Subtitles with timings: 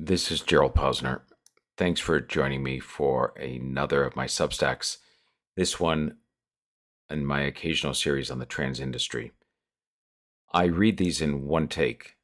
[0.00, 1.22] This is Gerald Posner.
[1.76, 4.98] Thanks for joining me for another of my Substacks.
[5.56, 6.18] This one
[7.10, 9.32] in my occasional series on the trans industry.
[10.52, 12.14] I read these in one take.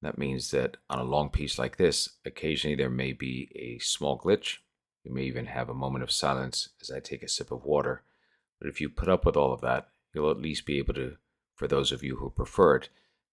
[0.00, 4.16] That means that on a long piece like this, occasionally there may be a small
[4.16, 4.58] glitch.
[5.02, 8.04] You may even have a moment of silence as I take a sip of water.
[8.60, 11.16] But if you put up with all of that, you'll at least be able to,
[11.56, 12.90] for those of you who prefer it,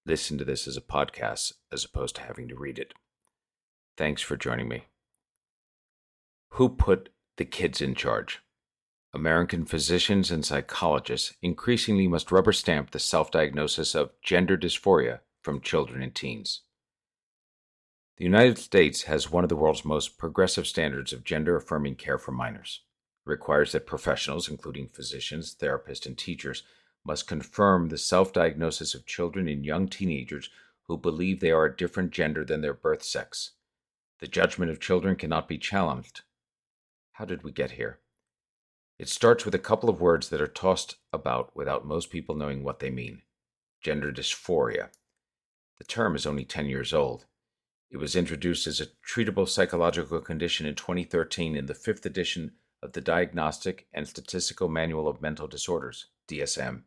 [0.08, 2.96] listen to this as a podcast as opposed to having to read it.
[3.98, 4.86] Thanks for joining me.
[6.52, 8.41] Who put the kids in charge?
[9.14, 15.59] American physicians and psychologists increasingly must rubber stamp the self diagnosis of gender dysphoria from
[15.59, 16.62] children and teens.
[18.17, 22.17] The United States has one of the world's most progressive standards of gender affirming care
[22.17, 22.81] for minors.
[23.26, 26.64] It requires that professionals, including physicians, therapists, and teachers,
[27.03, 30.50] must confirm the self diagnosis of children and young teenagers
[30.88, 33.52] who believe they are a different gender than their birth sex.
[34.21, 36.22] The judgment of children cannot be challenged.
[37.14, 38.02] How did we get here?
[39.00, 42.63] It starts with a couple of words that are tossed about without most people knowing
[42.63, 43.23] what they mean
[43.81, 44.89] gender dysphoria.
[45.80, 47.25] The term is only 10 years old.
[47.89, 52.52] It was introduced as a treatable psychological condition in 2013 in the fifth edition
[52.83, 56.83] of the Diagnostic and Statistical Manual of Mental Disorders, DSM.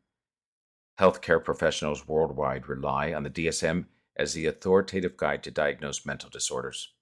[1.00, 6.94] Healthcare professionals worldwide rely on the DSM as the authoritative guide to diagnose mental disorders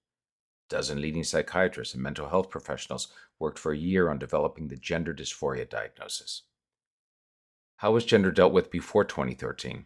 [0.72, 5.12] dozen leading psychiatrists and mental health professionals worked for a year on developing the gender
[5.12, 6.42] dysphoria diagnosis.
[7.76, 9.84] How was gender dealt with before 2013?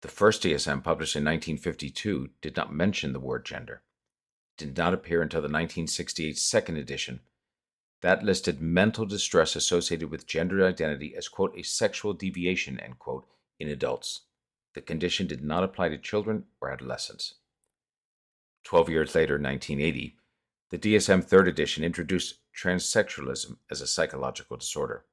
[0.00, 3.82] The first DSM, published in 1952, did not mention the word gender.
[4.58, 7.20] It did not appear until the 1968 second edition.
[8.00, 13.26] That listed mental distress associated with gender identity as, quote, a sexual deviation, end quote,
[13.58, 14.22] in adults.
[14.72, 17.34] The condition did not apply to children or adolescents.
[18.64, 20.16] Twelve years later, 1980,
[20.70, 25.04] the DSM Third Edition introduced transsexualism as a psychological disorder.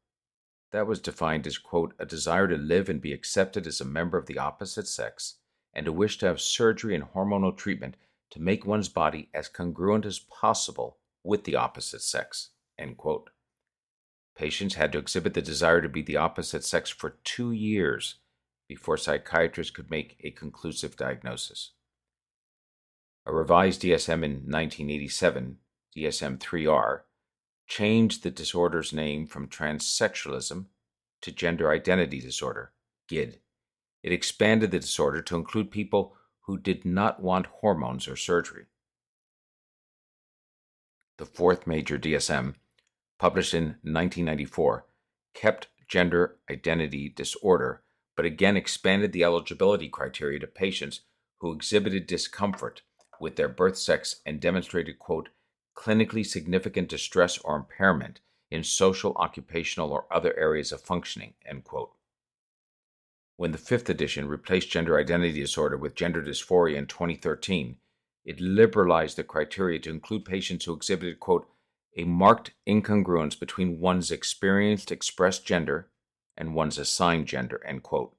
[0.72, 4.18] That was defined as, quote, a desire to live and be accepted as a member
[4.18, 5.36] of the opposite sex,
[5.74, 7.96] and a wish to have surgery and hormonal treatment
[8.32, 13.30] to make one's body as congruent as possible with the opposite sex, end quote.
[14.36, 18.16] Patients had to exhibit the desire to be the opposite sex for two years
[18.68, 21.72] before psychiatrists could make a conclusive diagnosis.
[23.28, 25.58] A revised DSM in 1987,
[25.98, 27.02] DSM 3R,
[27.68, 30.68] changed the disorder's name from transsexualism
[31.20, 32.72] to gender identity disorder,
[33.10, 33.42] GID.
[34.02, 38.68] It expanded the disorder to include people who did not want hormones or surgery.
[41.18, 42.56] The fourth major DSM,
[43.20, 44.86] published in 1994,
[45.34, 47.84] kept gender identity disorder,
[48.16, 51.02] but again expanded the eligibility criteria to patients
[51.40, 52.84] who exhibited discomfort
[53.20, 55.30] with their birth sex and demonstrated, quote,
[55.76, 58.20] clinically significant distress or impairment
[58.50, 61.92] in social, occupational, or other areas of functioning, end quote.
[63.36, 67.78] When the fifth edition replaced gender identity disorder with gender dysphoria in 2013,
[68.26, 71.48] it liberalized the criteria to include patients who exhibited, quote,
[71.96, 75.90] a marked incongruence between one's experienced expressed gender
[76.36, 78.17] and one's assigned gender, end quote.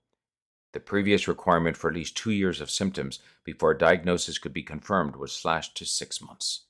[0.78, 4.62] The previous requirement for at least two years of symptoms before a diagnosis could be
[4.62, 6.66] confirmed was slashed to six months.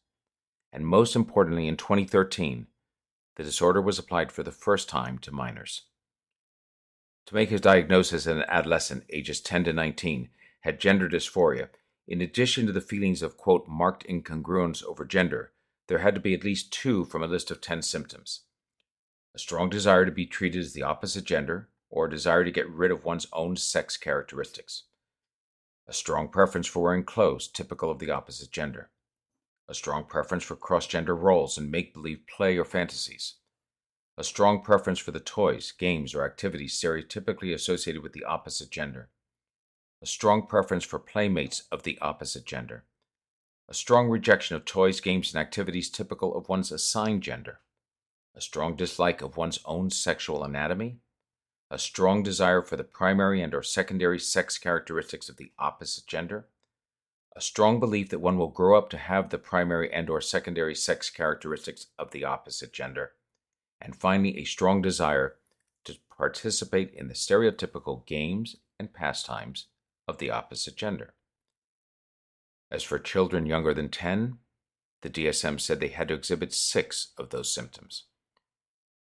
[0.73, 2.69] And most importantly, in 2013,
[3.37, 5.83] the disorder was applied for the first time to minors.
[7.27, 10.31] To make his diagnosis, an adolescent, ages 10 to 19,
[10.61, 11.69] had gender dysphoria.
[12.07, 15.53] In addition to the feelings of, quote, marked incongruence over gender,
[15.89, 18.41] there had to be at least two from a list of 10 symptoms
[19.35, 22.91] a strong desire to be treated as the opposite gender, or desire to get rid
[22.91, 24.85] of one's own sex characteristics.
[25.87, 28.91] A strong preference for wearing clothes typical of the opposite gender.
[29.69, 33.37] A strong preference for cross gender roles and make believe play or fantasies.
[34.19, 39.11] A strong preference for the toys, games, or activities stereotypically associated with the opposite gender.
[40.03, 42.85] A strong preference for playmates of the opposite gender.
[43.69, 47.61] A strong rejection of toys, games, and activities typical of one's assigned gender.
[48.35, 51.01] A strong dislike of one's own sexual anatomy
[51.71, 56.49] a strong desire for the primary and or secondary sex characteristics of the opposite gender,
[57.37, 60.75] a strong belief that one will grow up to have the primary and or secondary
[60.75, 63.13] sex characteristics of the opposite gender,
[63.81, 65.37] and finally a strong desire
[65.85, 69.67] to participate in the stereotypical games and pastimes
[70.09, 71.15] of the opposite gender.
[72.71, 74.39] As for children younger than 10,
[75.03, 78.05] the DSM said they had to exhibit six of those symptoms.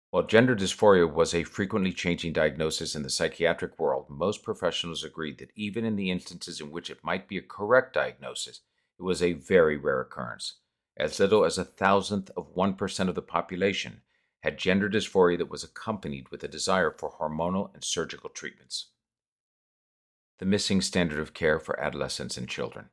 [0.09, 5.37] While gender dysphoria was a frequently changing diagnosis in the psychiatric world, most professionals agreed
[5.39, 8.61] that even in the instances in which it might be a correct diagnosis,
[8.97, 10.59] it was a very rare occurrence.
[10.95, 14.01] As little as a thousandth of 1% of the population
[14.43, 18.87] had gender dysphoria that was accompanied with a desire for hormonal and surgical treatments.
[20.39, 22.89] The missing standard of care for adolescents and children.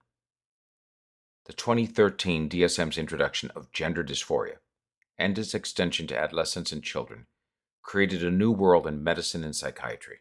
[1.45, 4.57] The 2013 DSM's introduction of gender dysphoria
[5.19, 7.27] and its extension to adolescents and children
[7.83, 10.21] created a new world in medicine and psychiatry.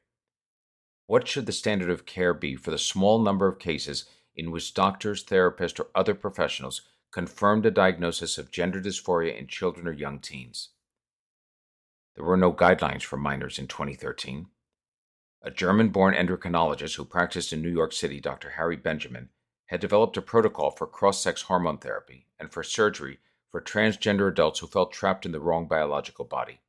[1.07, 4.05] What should the standard of care be for the small number of cases
[4.35, 6.81] in which doctors, therapists, or other professionals
[7.11, 10.69] confirmed a diagnosis of gender dysphoria in children or young teens?
[12.15, 14.47] There were no guidelines for minors in 2013.
[15.41, 18.51] A German born endocrinologist who practiced in New York City, Dr.
[18.51, 19.29] Harry Benjamin,
[19.67, 23.19] had developed a protocol for cross sex hormone therapy and for surgery
[23.53, 26.59] for transgender adults who felt trapped in the wrong biological body.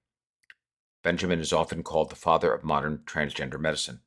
[1.02, 4.00] Benjamin is often called the father of modern transgender medicine.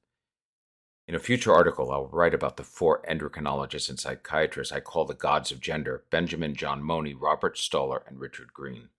[1.08, 5.16] In a future article, I'll write about the four endocrinologists and psychiatrists I call the
[5.16, 8.90] gods of gender Benjamin John Money, Robert Stoller, and Richard Green.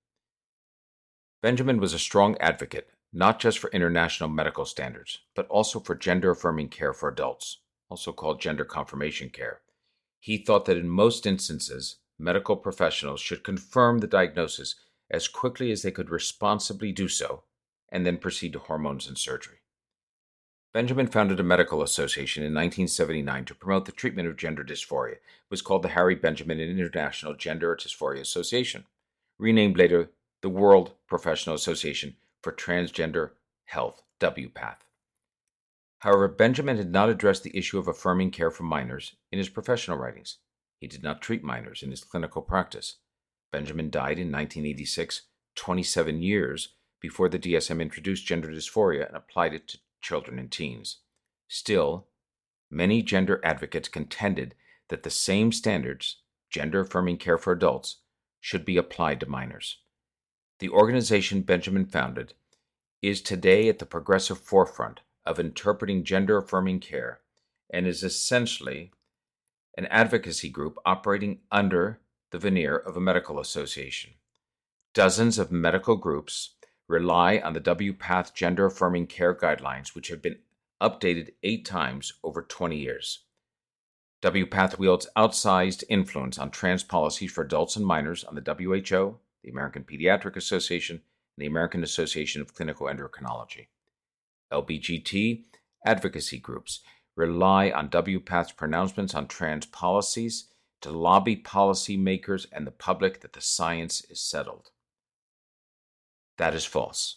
[1.41, 6.33] Benjamin was a strong advocate, not just for international medical standards, but also for gender
[6.33, 7.59] affirming care for adults,
[7.89, 9.61] also called gender confirmation care.
[10.19, 14.75] He thought that in most instances, medical professionals should confirm the diagnosis
[15.11, 17.43] as quickly as they could responsibly do so,
[17.91, 19.59] and then proceed to hormones and surgery.
[20.75, 25.13] Benjamin founded a medical association in 1979 to promote the treatment of gender dysphoria.
[25.13, 25.21] It
[25.51, 28.85] was called the Harry Benjamin International Gender Dysphoria Association,
[29.39, 30.11] renamed later
[30.43, 33.31] the World Professional Association for Transgender
[33.65, 34.85] Health, WPATH.
[36.01, 39.97] However, Benjamin had not addressed the issue of affirming care for minors in his professional
[39.97, 40.37] writings.
[40.79, 42.97] He did not treat minors in his clinical practice.
[43.53, 45.23] Benjamin died in 1986,
[45.55, 50.99] 27 years before the DSM introduced gender dysphoria and applied it to children and teens.
[51.49, 52.07] Still,
[52.71, 54.55] many gender advocates contended
[54.89, 57.97] that the same standards, gender affirming care for adults,
[58.41, 59.79] should be applied to minors.
[60.61, 62.35] The organization Benjamin founded
[63.03, 67.21] is today at the progressive forefront of interpreting gender affirming care
[67.71, 68.93] and is essentially
[69.79, 72.01] an advocacy group operating under
[72.33, 74.11] the veneer of a medical association.
[74.93, 76.57] Dozens of medical groups
[76.89, 80.41] rely on the WPATH gender affirming care guidelines, which have been
[80.83, 83.21] updated eight times over 20 years.
[84.21, 89.51] WPATH wields outsized influence on trans policies for adults and minors on the WHO, the
[89.51, 93.69] American Pediatric Association, and the American Association of Clinical Endocrinology.
[94.53, 95.45] LBGT
[95.87, 96.81] advocacy groups
[97.19, 100.51] rely on WPATH's pronouncements on trans policies
[100.81, 104.71] to lobby policymakers and the public that the science is settled.
[106.37, 107.17] That is false.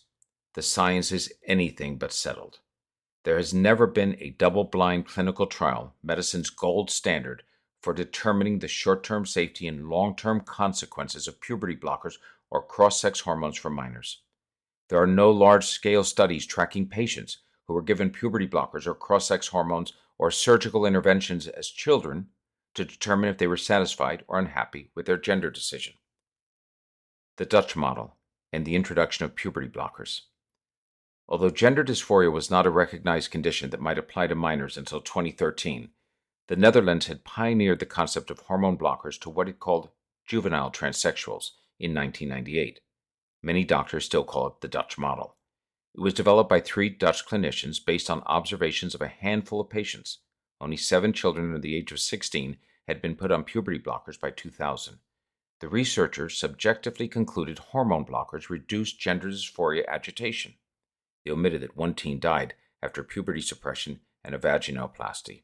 [0.56, 2.60] The science is anything but settled.
[3.24, 7.44] There has never been a double blind clinical trial, medicine's gold standard,
[7.84, 12.16] for determining the short term safety and long term consequences of puberty blockers
[12.50, 14.24] or cross sex hormones for minors.
[14.90, 17.38] There are no large scale studies tracking patients
[17.72, 22.28] who were given puberty blockers or cross sex hormones or surgical interventions as children
[22.76, 25.94] to determine if they were satisfied or unhappy with their gender decision.
[27.38, 28.18] The Dutch model
[28.52, 30.24] and the introduction of puberty blockers.
[31.30, 35.92] Although gender dysphoria was not a recognized condition that might apply to minors until 2013,
[36.50, 39.92] the Netherlands had pioneered the concept of hormone blockers to what it called
[40.28, 42.82] juvenile transsexuals in 1998.
[43.42, 45.38] Many doctors still call it the Dutch model.
[45.94, 50.20] It was developed by three Dutch clinicians based on observations of a handful of patients.
[50.62, 52.58] Only seven children under the age of 16
[52.88, 55.00] had been put on puberty blockers by 2000.
[55.60, 60.56] The researchers subjectively concluded hormone blockers reduced gender dysphoria agitation.
[61.26, 65.44] They omitted that one teen died after puberty suppression and a vaginoplasty.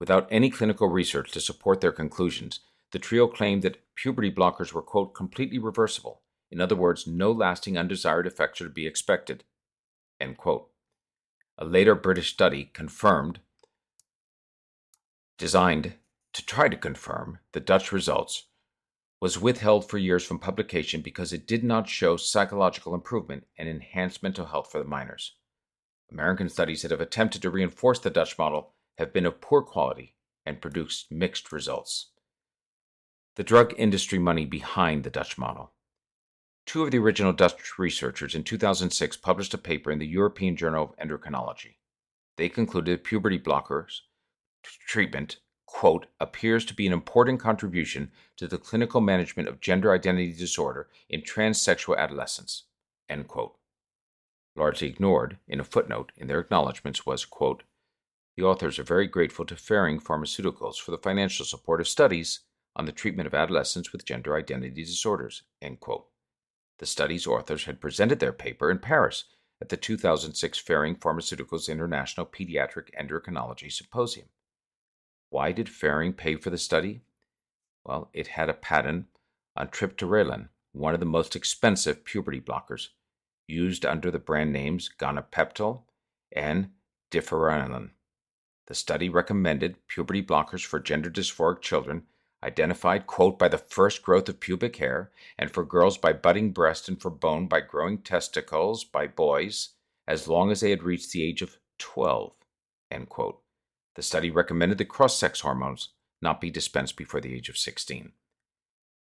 [0.00, 2.60] Without any clinical research to support their conclusions,
[2.92, 6.22] the trio claimed that puberty blockers were, quote, completely reversible.
[6.50, 9.44] In other words, no lasting undesired effects are to be expected.
[11.58, 13.40] A later British study confirmed,
[15.38, 15.94] designed
[16.32, 18.46] to try to confirm the Dutch results,
[19.20, 24.22] was withheld for years from publication because it did not show psychological improvement and enhanced
[24.22, 25.36] mental health for the minors.
[26.10, 30.14] American studies that have attempted to reinforce the Dutch model have been of poor quality
[30.44, 32.10] and produced mixed results.
[33.36, 35.72] The drug industry money behind the Dutch model.
[36.66, 40.82] Two of the original Dutch researchers in 2006 published a paper in the European Journal
[40.82, 41.76] of Endocrinology.
[42.36, 44.00] They concluded puberty blockers
[44.86, 50.32] treatment, quote, appears to be an important contribution to the clinical management of gender identity
[50.32, 52.64] disorder in transsexual adolescents,
[53.08, 53.56] end quote.
[54.56, 57.62] Largely ignored in a footnote in their acknowledgments was, quote,
[58.36, 62.40] the authors are very grateful to Ferring Pharmaceuticals for the financial support of studies
[62.74, 65.42] on the treatment of adolescents with gender identity disorders.
[66.78, 69.24] The study's authors had presented their paper in Paris
[69.60, 74.28] at the 2006 Ferring Pharmaceuticals International Pediatric Endocrinology Symposium.
[75.30, 77.00] Why did Ferring pay for the study?
[77.84, 79.06] Well, it had a patent
[79.56, 82.88] on triptorelin, one of the most expensive puberty blockers,
[83.46, 85.82] used under the brand names Gonapeptyl
[86.32, 86.70] and
[87.10, 87.90] Diphereline.
[88.66, 92.06] The study recommended puberty blockers for gender dysphoric children
[92.46, 96.88] identified, quote, by the first growth of pubic hair, and for girls by budding breast,
[96.88, 99.70] and for bone by growing testicles by boys,
[100.06, 102.32] as long as they had reached the age of 12,
[102.90, 103.40] end quote.
[103.96, 105.88] The study recommended that cross sex hormones
[106.22, 108.12] not be dispensed before the age of 16.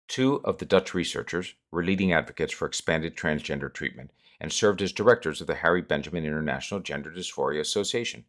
[0.07, 4.11] Two of the Dutch researchers were leading advocates for expanded transgender treatment
[4.41, 8.25] and served as directors of the Harry Benjamin International Gender Dysphoria Association.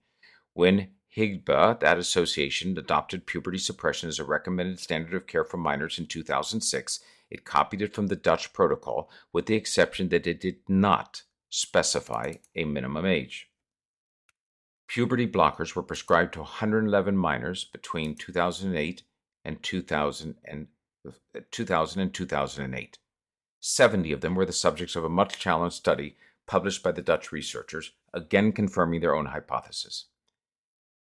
[0.53, 5.97] When HIGBA, that association, adopted puberty suppression as a recommended standard of care for minors
[5.97, 6.99] in 2006.
[7.29, 12.33] It copied it from the Dutch protocol, with the exception that it did not specify
[12.53, 13.49] a minimum age.
[14.87, 19.03] Puberty blockers were prescribed to 111 minors between 2008
[19.45, 20.67] and 2000 and,
[21.51, 22.97] 2000 and 2008.
[23.61, 27.31] 70 of them were the subjects of a much challenged study published by the Dutch
[27.31, 30.05] researchers, again confirming their own hypothesis.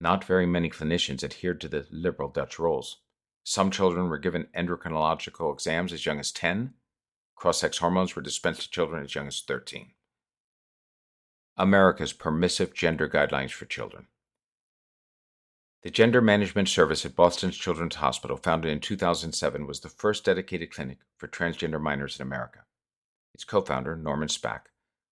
[0.03, 2.97] Not very many clinicians adhered to the liberal Dutch rules.
[3.45, 6.73] Some children were given endocrinological exams as young as 10.
[7.37, 9.91] Cross sex hormones were dispensed to children as young as 13.
[11.55, 14.07] America's permissive gender guidelines for children.
[15.83, 20.73] The Gender Management Service at Boston's Children's Hospital, founded in 2007, was the first dedicated
[20.73, 22.65] clinic for transgender minors in America.
[23.33, 24.63] Its co founder, Norman Spack,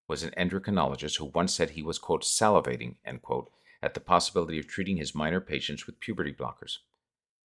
[0.09, 3.49] was an endocrinologist who once said he was, quote, salivating, end quote,
[3.81, 6.77] at the possibility of treating his minor patients with puberty blockers.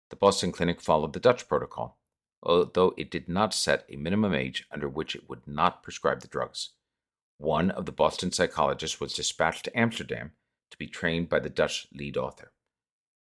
[0.09, 1.97] The Boston Clinic followed the Dutch protocol,
[2.43, 6.27] although it did not set a minimum age under which it would not prescribe the
[6.27, 6.71] drugs.
[7.37, 10.31] One of the Boston psychologists was dispatched to Amsterdam
[10.71, 12.51] to be trained by the Dutch lead author.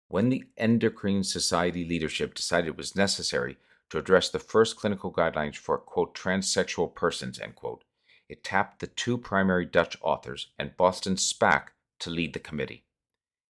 [0.07, 3.57] When the Endocrine Society leadership decided it was necessary
[3.89, 7.83] to address the first clinical guidelines for, quote, transsexual persons, end quote,
[8.27, 11.67] it tapped the two primary Dutch authors and Boston Spack
[11.99, 12.84] to lead the committee.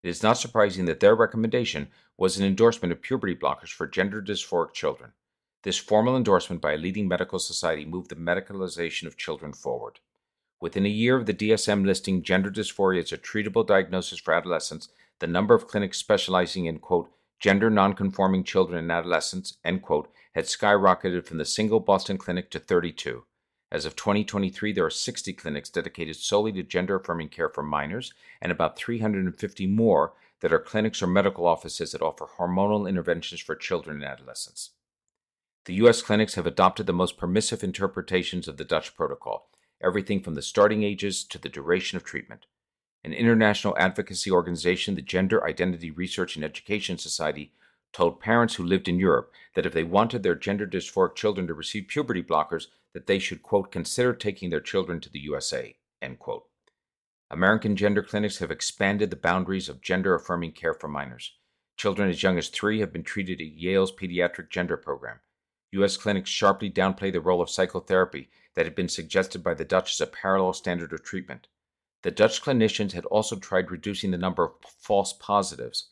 [0.05, 4.21] It is not surprising that their recommendation was an endorsement of puberty blockers for gender
[4.21, 5.13] dysphoric children.
[5.63, 10.01] This formal endorsement by a leading medical society moved the medicalization of children forward.
[10.62, 14.89] Within a year of the DSM listing gender dysphoria as a treatable diagnosis for adolescents,
[15.17, 20.45] the number of clinics specializing in, quote, gender nonconforming children and adolescents, end quote, had
[20.45, 23.24] skyrocketed from the single Boston clinic to 32.
[23.72, 28.13] As of 2023, there are 60 clinics dedicated solely to gender affirming care for minors,
[28.41, 33.55] and about 350 more that are clinics or medical offices that offer hormonal interventions for
[33.55, 34.72] children and adolescents.
[35.65, 36.03] The U.S.
[36.03, 39.50] clinics have adopted the most permissive interpretations of the Dutch protocol,
[39.81, 42.45] everything from the starting ages to the duration of treatment.
[43.03, 47.51] An international advocacy organization, the Gender Identity Research and Education Society,
[47.93, 51.53] told parents who lived in Europe that if they wanted their gender dysphoric children to
[51.55, 56.17] receive puberty blockers, that they should, quote, consider taking their children to the USA, end
[56.17, 56.45] quote.
[57.29, 61.33] American gender clinics have expanded the boundaries of gender affirming care for minors.
[61.75, 65.19] Children as young as three have been treated at Yale's pediatric gender program.
[65.73, 65.97] U.S.
[65.97, 69.99] clinics sharply downplay the role of psychotherapy that had been suggested by the Dutch as
[69.99, 71.49] a parallel standard of treatment.
[72.03, 75.89] The Dutch clinicians had also tried reducing the number of false positives,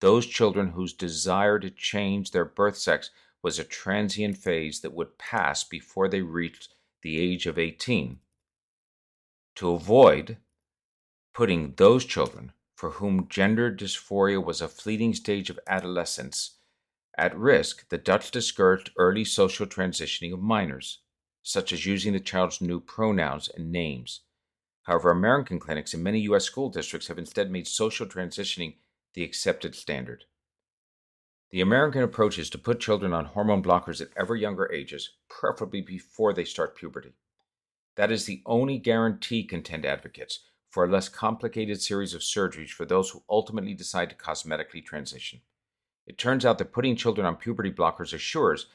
[0.00, 5.18] those children whose desire to change their birth sex was a transient phase that would
[5.18, 8.18] pass before they reached the age of 18.
[9.56, 10.36] To avoid
[11.34, 16.56] putting those children for whom gender dysphoria was a fleeting stage of adolescence
[17.18, 21.00] at risk, the Dutch discouraged early social transitioning of minors,
[21.42, 24.20] such as using the child's new pronouns and names.
[24.84, 26.44] However, American clinics in many U.S.
[26.44, 28.76] school districts have instead made social transitioning
[29.14, 30.24] the accepted standard.
[31.52, 35.80] The American approach is to put children on hormone blockers at ever younger ages, preferably
[35.80, 37.14] before they start puberty.
[37.96, 42.84] That is the only guarantee, contend advocates, for a less complicated series of surgeries for
[42.84, 45.40] those who ultimately decide to cosmetically transition.
[46.06, 48.66] It turns out that putting children on puberty blockers assures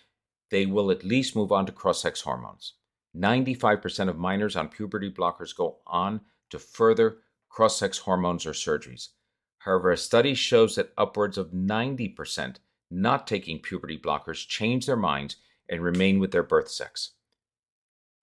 [0.52, 2.74] they will at least move on to cross sex hormones.
[3.16, 9.10] 95% of minors on puberty blockers go on to further cross sex hormones or surgeries.
[9.60, 12.58] However, a study shows that upwards of 90%
[12.90, 15.38] not taking puberty blockers change their minds
[15.70, 17.12] and remain with their birth sex.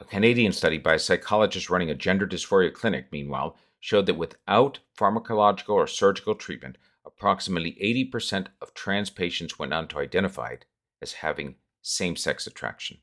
[0.00, 4.78] A Canadian study by a psychologist running a gender dysphoria clinic, meanwhile, showed that without
[4.98, 7.76] pharmacological or surgical treatment, approximately
[8.12, 10.64] 80% of trans patients went on to identified
[11.00, 12.98] as having same sex attraction.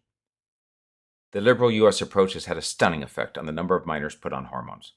[1.32, 2.02] The liberal U.S.
[2.02, 4.94] approach has had a stunning effect on the number of minors put on hormones.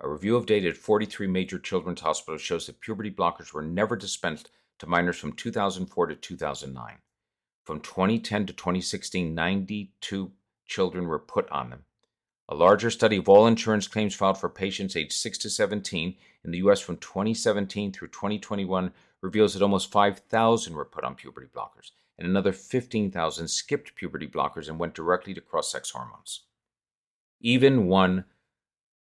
[0.00, 3.96] A review of data at 43 major children's hospitals shows that puberty blockers were never
[3.96, 6.98] dispensed to minors from 2004 to 2009.
[7.64, 10.32] From 2010 to 2016, 92
[10.66, 11.84] children were put on them.
[12.48, 16.50] A larger study of all insurance claims filed for patients aged 6 to 17 in
[16.50, 16.80] the U.S.
[16.80, 22.52] from 2017 through 2021 reveals that almost 5,000 were put on puberty blockers, and another
[22.52, 26.44] 15,000 skipped puberty blockers and went directly to cross sex hormones.
[27.40, 28.24] Even one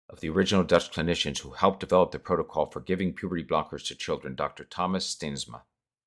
[0.09, 3.95] of the original Dutch clinicians who helped develop the protocol for giving puberty blockers to
[3.95, 4.65] children, Dr.
[4.65, 5.63] Thomas Steensma,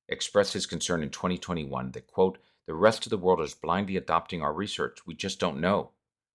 [0.08, 4.41] expressed his concern in 2021 that, quote, the rest of the world is blindly adopting
[4.41, 5.00] our research.
[5.05, 5.91] We just don't know.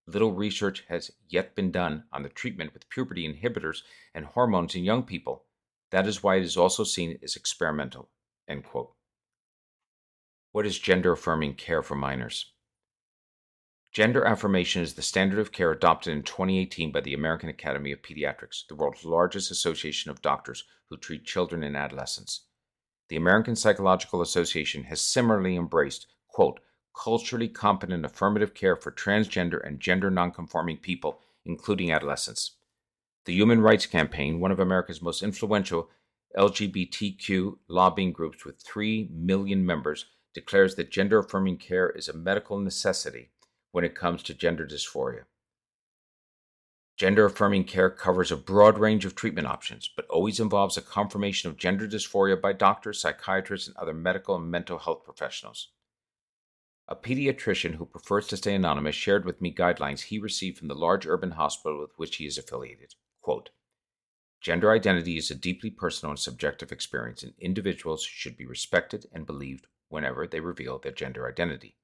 [0.07, 3.83] Little research has yet been done on the treatment with puberty inhibitors
[4.15, 5.45] and hormones in young people.
[5.91, 8.11] That is why it is also seen as experimental.
[8.49, 8.93] End quote.
[10.53, 12.53] What is gender affirming care for minors?
[13.97, 18.03] Gender affirmation is the standard of care adopted in 2018 by the American Academy of
[18.03, 22.45] Pediatrics, the world's largest association of doctors who treat children and adolescents.
[23.09, 26.61] The American Psychological Association has similarly embraced, quote,
[26.95, 32.59] culturally competent affirmative care for transgender and gender nonconforming people, including adolescents.
[33.25, 35.89] The Human Rights Campaign, one of America's most influential
[36.37, 42.59] LGBTQ lobbying groups with 3 million members, declares that gender affirming care is a medical
[42.59, 43.31] necessity
[43.77, 45.25] when it comes to gender dysphoria.
[46.97, 51.51] Gender affirming care covers a broad range of treatment options, but always involves a confirmation
[51.51, 55.73] of gender dysphoria by doctors, psychiatrists, and other medical and mental health professionals.
[56.89, 60.75] A pediatrician who prefers to stay anonymous shared with me guidelines he received from the
[60.75, 62.95] large urban hospital with which he is affiliated.
[63.21, 63.51] Quote,
[64.41, 69.27] Gender identity is a deeply personal and subjective experience, and individuals should be respected and
[69.27, 71.77] believed whenever they reveal their gender identity.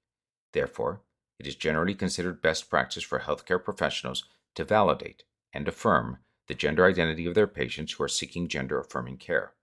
[0.54, 1.02] Therefore,
[1.42, 4.22] it is generally considered best practice for healthcare professionals
[4.54, 9.16] to validate and affirm the gender identity of their patients who are seeking gender affirming
[9.16, 9.54] care.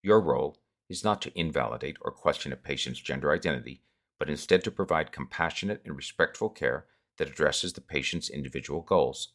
[0.00, 3.82] Your role is not to invalidate or question a patient's gender identity,
[4.16, 9.32] but instead to provide compassionate and respectful care that addresses the patient's individual goals.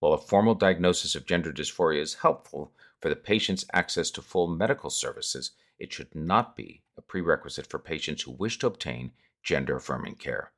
[0.00, 4.48] While a formal diagnosis of gender dysphoria is helpful for the patient's access to full
[4.48, 9.12] medical services, it should not be a prerequisite for patients who wish to obtain
[9.42, 10.52] gender affirming care.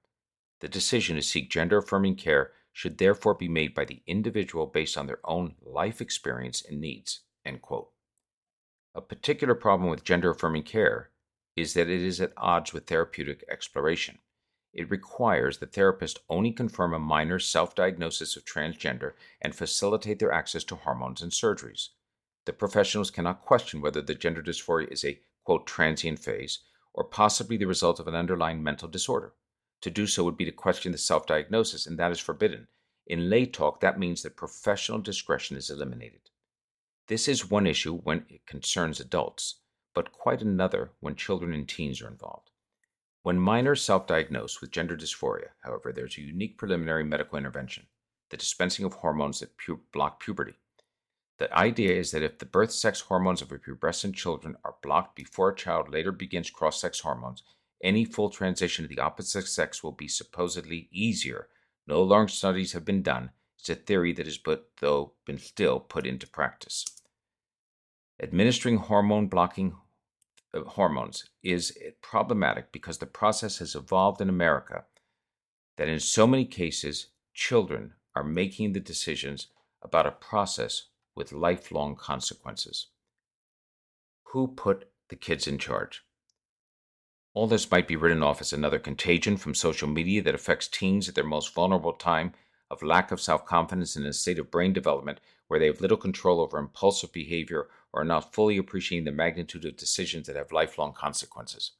[0.64, 4.96] The decision to seek gender affirming care should therefore be made by the individual based
[4.96, 7.20] on their own life experience and needs.
[7.44, 11.10] A particular problem with gender affirming care
[11.54, 14.20] is that it is at odds with therapeutic exploration.
[14.72, 20.32] It requires the therapist only confirm a minor self diagnosis of transgender and facilitate their
[20.32, 21.90] access to hormones and surgeries.
[22.46, 26.60] The professionals cannot question whether the gender dysphoria is a quote transient phase
[26.94, 29.34] or possibly the result of an underlying mental disorder.
[29.84, 32.68] To do so would be to question the self diagnosis, and that is forbidden.
[33.06, 36.30] In lay talk, that means that professional discretion is eliminated.
[37.08, 39.56] This is one issue when it concerns adults,
[39.92, 42.48] but quite another when children and teens are involved.
[43.24, 47.86] When minors self diagnose with gender dysphoria, however, there's a unique preliminary medical intervention
[48.30, 50.54] the dispensing of hormones that pu- block puberty.
[51.36, 55.14] The idea is that if the birth sex hormones of a pubescent children are blocked
[55.14, 57.42] before a child later begins cross sex hormones,
[57.84, 61.48] any full transition to the opposite sex will be supposedly easier.
[61.86, 63.30] No long studies have been done.
[63.58, 66.84] It's a theory that has but though been still put into practice.
[68.20, 69.76] Administering hormone blocking
[70.54, 74.84] uh, hormones is problematic because the process has evolved in America
[75.76, 79.48] that in so many cases children are making the decisions
[79.82, 82.88] about a process with lifelong consequences.
[84.28, 86.02] Who put the kids in charge?
[87.34, 91.08] All this might be written off as another contagion from social media that affects teens
[91.08, 92.32] at their most vulnerable time
[92.70, 95.18] of lack of self confidence and a state of brain development
[95.48, 99.64] where they have little control over impulsive behavior or are not fully appreciating the magnitude
[99.64, 101.72] of decisions that have lifelong consequences.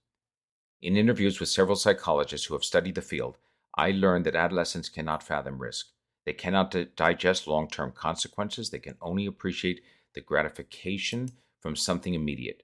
[0.83, 3.39] In interviews with several psychologists who have studied the field,
[3.77, 5.87] I learned that adolescents cannot fathom risk.
[6.27, 8.71] They cannot d- digest long term consequences.
[8.71, 9.83] They can only appreciate
[10.15, 12.64] the gratification from something immediate.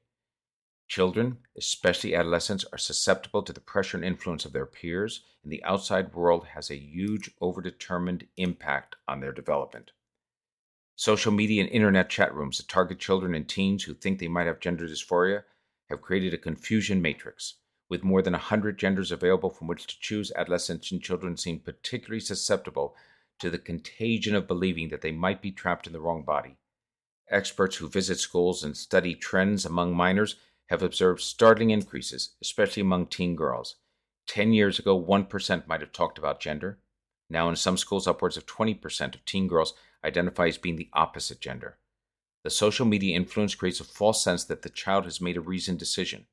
[0.90, 5.62] Children, especially adolescents, are susceptible to the pressure and influence of their peers, and the
[5.62, 9.92] outside world has a huge, overdetermined impact on their development.
[10.96, 14.48] Social media and internet chat rooms that target children and teens who think they might
[14.48, 15.44] have gender dysphoria
[15.88, 17.54] have created a confusion matrix.
[17.88, 22.18] With more than 100 genders available from which to choose, adolescents and children seem particularly
[22.18, 22.96] susceptible
[23.38, 26.56] to the contagion of believing that they might be trapped in the wrong body.
[27.30, 30.34] Experts who visit schools and study trends among minors
[30.70, 33.76] have observed startling increases, especially among teen girls.
[34.28, 36.78] 10 years ago, 1% might have talked about gender.
[37.28, 41.40] Now, in some schools, upwards of 20% of teen girls identify as being the opposite
[41.40, 41.78] gender.
[42.44, 45.80] The social media influence creates a false sense that the child has made a reasoned
[45.80, 46.26] decision.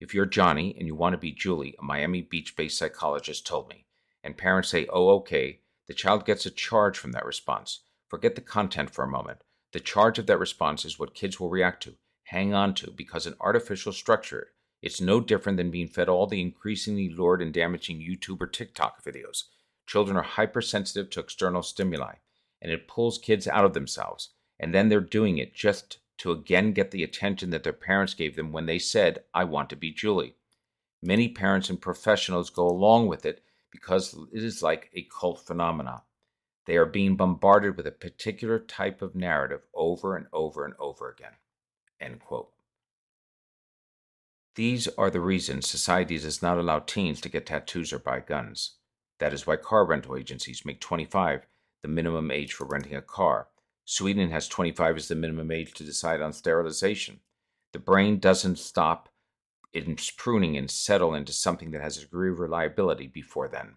[0.00, 3.68] If you're Johnny and you want to be Julie, a Miami Beach based psychologist told
[3.68, 3.86] me,
[4.24, 7.80] and parents say, oh, okay, the child gets a charge from that response.
[8.08, 9.42] Forget the content for a moment.
[9.72, 11.94] The charge of that response is what kids will react to,
[12.30, 14.48] hang on to, because an artificial structure.
[14.82, 19.04] It's no different than being fed all the increasingly lurid and damaging YouTube or TikTok
[19.04, 19.44] videos.
[19.86, 22.14] Children are hypersensitive to external stimuli,
[22.60, 26.72] and it pulls kids out of themselves and then they're doing it just to again
[26.72, 29.90] get the attention that their parents gave them when they said, I want to be
[29.90, 30.36] Julie.
[31.02, 36.02] Many parents and professionals go along with it because it is like a cult phenomenon.
[36.66, 41.08] They are being bombarded with a particular type of narrative over and over and over
[41.08, 41.32] again.
[42.00, 42.50] End quote.
[44.54, 48.76] These are the reasons society does not allow teens to get tattoos or buy guns.
[49.18, 51.46] That is why car rental agencies make 25
[51.82, 53.48] the minimum age for renting a car,
[53.84, 57.20] Sweden has 25 as the minimum age to decide on sterilization.
[57.72, 59.08] The brain doesn't stop
[59.72, 63.76] its pruning and settle into something that has a degree of reliability before then.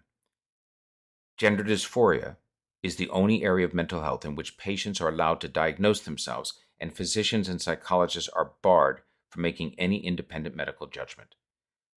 [1.36, 2.36] Gender dysphoria
[2.82, 6.60] is the only area of mental health in which patients are allowed to diagnose themselves,
[6.80, 11.34] and physicians and psychologists are barred from making any independent medical judgment.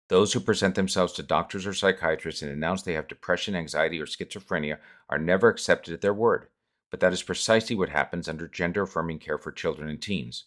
[0.09, 4.05] Those who present themselves to doctors or psychiatrists and announce they have depression, anxiety, or
[4.05, 4.77] schizophrenia
[5.09, 6.47] are never accepted at their word
[6.89, 10.45] but that is precisely what happens under gender affirming care for children and teens.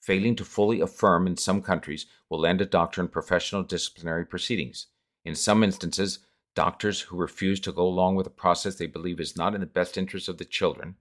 [0.00, 4.86] Failing to fully affirm in some countries will land a doctor in professional disciplinary proceedings.
[5.24, 6.20] In some instances,
[6.54, 9.66] doctors who refuse to go along with a process they believe is not in the
[9.66, 10.96] best interest of the children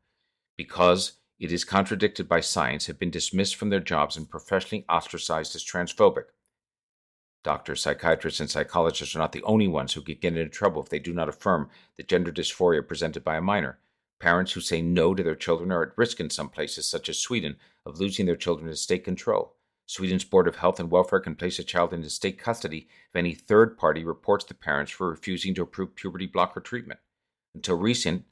[0.57, 5.55] because it is contradicted by science have been dismissed from their jobs and professionally ostracized
[5.55, 6.25] as transphobic.
[7.43, 10.89] Doctors, psychiatrists, and psychologists are not the only ones who could get into trouble if
[10.89, 13.79] they do not affirm the gender dysphoria presented by a minor.
[14.19, 17.17] Parents who say no to their children are at risk in some places, such as
[17.17, 19.55] Sweden, of losing their children to state control.
[19.85, 23.33] Sweden's Board of Health and Welfare can place a child into state custody if any
[23.33, 26.99] third party reports the parents for refusing to approve puberty blocker treatment.
[27.55, 28.25] Until recent,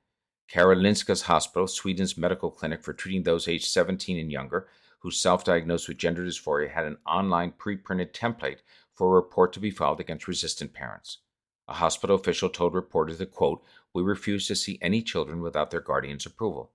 [0.52, 4.68] Karolinska's Hospital, Sweden's medical clinic for treating those aged 17 and younger
[5.00, 8.60] who self diagnosed with gender dysphoria, had an online pre printed template
[8.94, 11.20] for a report to be filed against resistant parents.
[11.68, 13.62] A hospital official told reporters that, quote,
[13.94, 16.72] we refuse to see any children without their guardian's approval.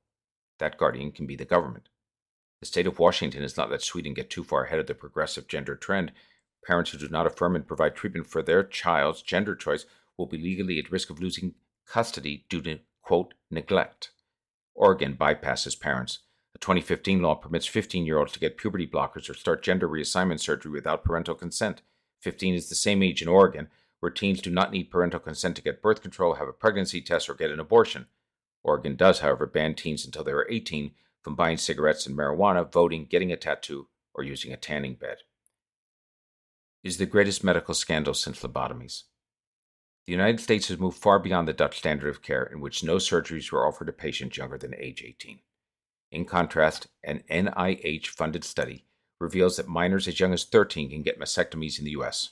[0.58, 1.88] That guardian can be the government.
[2.60, 5.48] The state of Washington has not let Sweden get too far ahead of the progressive
[5.48, 6.12] gender trend.
[6.64, 10.38] Parents who do not affirm and provide treatment for their child's gender choice will be
[10.38, 11.54] legally at risk of losing
[11.86, 12.78] custody due to,
[13.12, 14.10] quote, neglect.
[14.74, 16.20] Oregon bypasses parents.
[16.54, 20.40] A 2015 law permits 15 year olds to get puberty blockers or start gender reassignment
[20.40, 21.82] surgery without parental consent.
[22.20, 23.68] 15 is the same age in Oregon,
[24.00, 27.28] where teens do not need parental consent to get birth control, have a pregnancy test,
[27.28, 28.06] or get an abortion.
[28.62, 33.04] Oregon does, however, ban teens until they are 18 from buying cigarettes and marijuana, voting,
[33.04, 35.18] getting a tattoo, or using a tanning bed.
[36.82, 39.02] Is the greatest medical scandal since lobotomies.
[40.06, 42.96] The United States has moved far beyond the Dutch standard of care, in which no
[42.96, 45.40] surgeries were offered to patients younger than age 18.
[46.10, 48.84] In contrast, an NIH funded study
[49.20, 52.30] reveals that minors as young as 13 can get mastectomies in the U.S.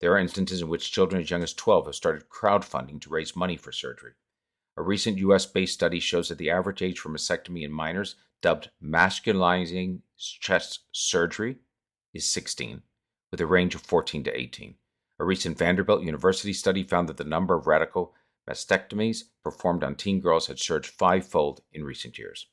[0.00, 3.36] There are instances in which children as young as 12 have started crowdfunding to raise
[3.36, 4.12] money for surgery.
[4.76, 8.70] A recent US based study shows that the average age for mastectomy in minors, dubbed
[8.82, 11.58] masculinizing chest surgery,
[12.14, 12.82] is 16,
[13.30, 14.76] with a range of 14 to 18.
[15.20, 18.14] A recent Vanderbilt University study found that the number of radical
[18.48, 22.46] mastectomies performed on teen girls had surged fivefold in recent years.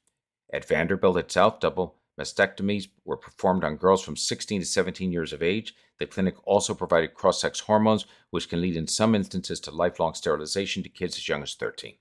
[0.52, 5.44] At Vanderbilt itself, double Mastectomies were performed on girls from 16 to 17 years of
[5.44, 5.76] age.
[6.00, 10.14] The clinic also provided cross sex hormones, which can lead in some instances to lifelong
[10.14, 11.96] sterilization to kids as young as 13.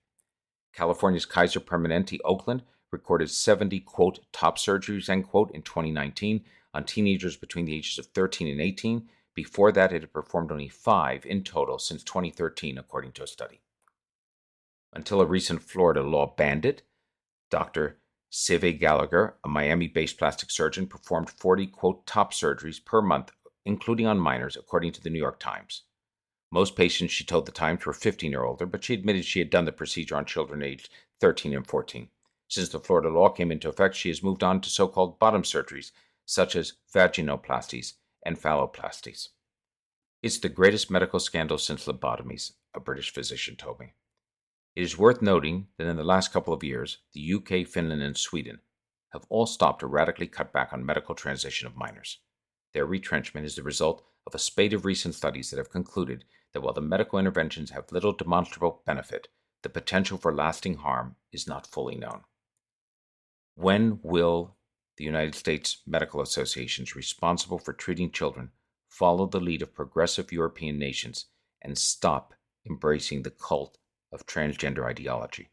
[0.73, 7.37] California's Kaiser Permanente Oakland recorded 70, quote, top surgeries, end quote, in 2019 on teenagers
[7.37, 9.09] between the ages of 13 and 18.
[9.37, 13.61] Before that, it had performed only five in total since 2013, according to a study.
[14.95, 16.83] Until a recent Florida law banned it,
[17.51, 17.99] Dr.
[18.33, 23.31] Sidhbh Gallagher, a Miami based plastic surgeon, performed 40 quote top surgeries per month,
[23.67, 25.83] including on minors, according to the New York Times.
[26.51, 29.51] Most patients, she told the Times, were 15 or older, but she admitted she had
[29.51, 30.89] done the procedure on children aged
[31.21, 32.09] 13 and 14.
[32.49, 35.43] Since the Florida law came into effect, she has moved on to so called bottom
[35.43, 35.91] surgeries,
[36.25, 37.95] such as vaginoplasties
[38.27, 39.29] and phalloplasties.
[40.21, 43.93] It's the greatest medical scandal since lobotomies, a British physician told me.
[44.75, 48.17] It is worth noting that in the last couple of years, the UK, Finland, and
[48.17, 48.59] Sweden
[49.13, 52.19] have all stopped or radically cut back on medical transition of minors.
[52.75, 56.63] Their retrenchment is the result of a spate of recent studies that have concluded that
[56.63, 59.29] while the medical interventions have little demonstrable benefit,
[59.63, 62.23] the potential for lasting harm is not fully known.
[63.55, 64.56] When will
[64.97, 68.51] the United States medical associations responsible for treating children
[68.89, 71.27] follow the lead of progressive European nations
[71.63, 72.35] and stop
[72.69, 73.79] embracing the cult
[74.13, 75.51] of transgender ideology?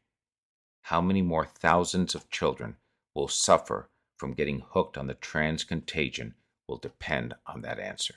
[0.83, 2.77] How many more thousands of children
[3.13, 6.35] will suffer from getting hooked on the trans contagion
[6.67, 8.15] will depend on that answer.